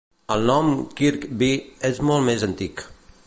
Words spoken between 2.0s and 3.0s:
molt més antic.